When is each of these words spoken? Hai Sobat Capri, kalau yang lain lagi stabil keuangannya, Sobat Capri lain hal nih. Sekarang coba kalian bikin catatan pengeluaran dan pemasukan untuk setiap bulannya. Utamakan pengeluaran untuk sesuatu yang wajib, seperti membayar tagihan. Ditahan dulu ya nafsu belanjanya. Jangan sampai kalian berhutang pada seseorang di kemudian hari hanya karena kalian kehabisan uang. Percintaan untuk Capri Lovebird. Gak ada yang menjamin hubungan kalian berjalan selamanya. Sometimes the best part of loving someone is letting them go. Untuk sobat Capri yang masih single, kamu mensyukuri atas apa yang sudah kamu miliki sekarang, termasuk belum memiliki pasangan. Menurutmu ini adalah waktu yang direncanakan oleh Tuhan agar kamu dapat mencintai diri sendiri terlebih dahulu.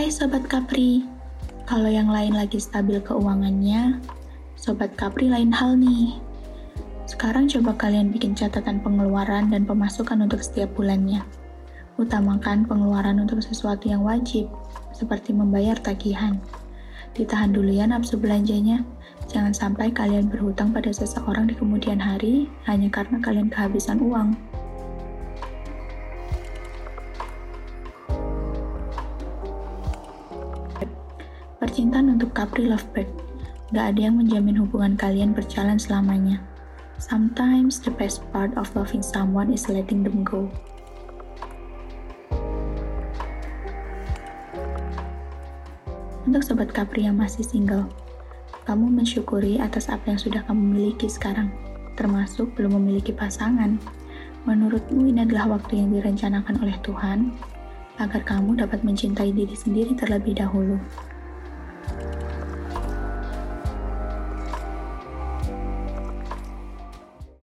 Hai 0.00 0.08
Sobat 0.08 0.48
Capri, 0.48 1.04
kalau 1.68 1.92
yang 1.92 2.08
lain 2.08 2.32
lagi 2.32 2.56
stabil 2.56 3.04
keuangannya, 3.04 4.00
Sobat 4.56 4.96
Capri 4.96 5.28
lain 5.28 5.52
hal 5.52 5.76
nih. 5.76 6.16
Sekarang 7.04 7.44
coba 7.44 7.76
kalian 7.76 8.08
bikin 8.08 8.32
catatan 8.32 8.80
pengeluaran 8.80 9.52
dan 9.52 9.68
pemasukan 9.68 10.24
untuk 10.24 10.40
setiap 10.40 10.72
bulannya. 10.72 11.20
Utamakan 12.00 12.64
pengeluaran 12.64 13.20
untuk 13.20 13.44
sesuatu 13.44 13.92
yang 13.92 14.00
wajib, 14.00 14.48
seperti 14.96 15.36
membayar 15.36 15.76
tagihan. 15.76 16.40
Ditahan 17.12 17.52
dulu 17.52 17.68
ya 17.68 17.84
nafsu 17.84 18.16
belanjanya. 18.16 18.80
Jangan 19.28 19.52
sampai 19.52 19.92
kalian 19.92 20.32
berhutang 20.32 20.72
pada 20.72 20.88
seseorang 20.88 21.52
di 21.52 21.52
kemudian 21.52 22.00
hari 22.00 22.48
hanya 22.64 22.88
karena 22.88 23.20
kalian 23.20 23.52
kehabisan 23.52 24.00
uang. 24.00 24.32
Percintaan 31.60 32.16
untuk 32.16 32.32
Capri 32.32 32.64
Lovebird. 32.64 33.12
Gak 33.76 33.92
ada 33.92 34.08
yang 34.08 34.16
menjamin 34.16 34.56
hubungan 34.64 34.96
kalian 34.96 35.36
berjalan 35.36 35.76
selamanya. 35.76 36.40
Sometimes 36.96 37.84
the 37.84 37.92
best 37.92 38.24
part 38.32 38.48
of 38.56 38.72
loving 38.72 39.04
someone 39.04 39.52
is 39.52 39.68
letting 39.68 40.00
them 40.00 40.24
go. 40.24 40.48
Untuk 46.24 46.40
sobat 46.48 46.72
Capri 46.72 47.04
yang 47.04 47.20
masih 47.20 47.44
single, 47.44 47.92
kamu 48.64 48.88
mensyukuri 48.88 49.60
atas 49.60 49.92
apa 49.92 50.16
yang 50.16 50.20
sudah 50.20 50.40
kamu 50.48 50.64
miliki 50.64 51.12
sekarang, 51.12 51.52
termasuk 51.92 52.56
belum 52.56 52.80
memiliki 52.80 53.12
pasangan. 53.12 53.76
Menurutmu 54.48 55.12
ini 55.12 55.28
adalah 55.28 55.60
waktu 55.60 55.76
yang 55.76 55.92
direncanakan 55.92 56.56
oleh 56.64 56.80
Tuhan 56.80 57.36
agar 58.00 58.24
kamu 58.24 58.64
dapat 58.64 58.80
mencintai 58.80 59.28
diri 59.36 59.52
sendiri 59.52 59.92
terlebih 59.92 60.40
dahulu. 60.40 60.80